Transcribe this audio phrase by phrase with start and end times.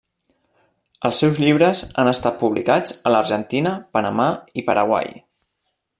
[1.09, 4.29] Els seus llibres han estat publicats a l'Argentina, Panamà
[4.63, 5.15] i Paraguai.